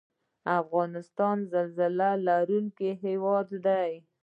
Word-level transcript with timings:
افغانستان 0.59 1.37
زلزله 1.51 2.09
لرونکی 2.27 2.89
هیواد 3.03 3.47
دی 3.65 3.91